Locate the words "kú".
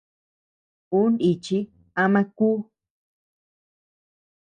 2.37-2.49